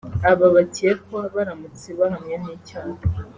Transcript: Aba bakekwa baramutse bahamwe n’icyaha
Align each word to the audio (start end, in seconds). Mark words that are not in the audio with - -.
Aba 0.31 0.47
bakekwa 0.55 1.21
baramutse 1.35 1.87
bahamwe 1.99 2.35
n’icyaha 2.43 2.99